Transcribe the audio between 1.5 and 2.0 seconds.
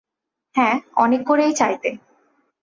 চাইতে।